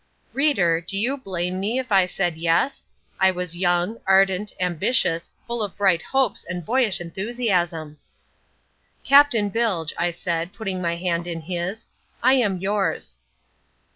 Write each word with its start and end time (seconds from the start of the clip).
Reader, 0.33 0.81
do 0.87 0.97
you 0.97 1.15
blame 1.15 1.59
me 1.59 1.77
if 1.77 1.91
I 1.91 2.07
said 2.07 2.35
yes? 2.35 2.87
I 3.19 3.29
was 3.29 3.55
young, 3.55 3.99
ardent, 4.07 4.51
ambitious, 4.59 5.31
full 5.45 5.61
of 5.61 5.77
bright 5.77 6.01
hopes 6.01 6.43
and 6.43 6.65
boyish 6.65 6.99
enthusiasm. 6.99 7.99
"Captain 9.03 9.49
Bilge," 9.49 9.93
I 9.99 10.09
said, 10.09 10.53
putting 10.53 10.81
my 10.81 10.95
hand 10.95 11.27
in 11.27 11.41
his, 11.41 11.85
"I 12.23 12.33
am 12.33 12.57
yours." 12.57 13.19